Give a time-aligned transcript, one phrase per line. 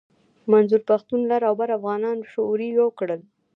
[0.51, 3.21] منظور پښتون لر او بر افغانان شعوري يو کړل.